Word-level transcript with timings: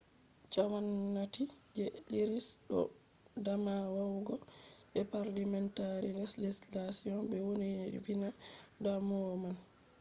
gwamnati 0.51 1.43
je 1.77 1.85
irish 2.19 2.51
do 2.69 2.79
dama 3.45 3.71
yawugo 3.83 4.35
je 4.95 5.01
parliamentary 5.15 6.09
legislation 6.19 7.17
be 7.29 7.37
vointina 7.47 8.29
damuwa 8.85 9.33
man 9.41 9.55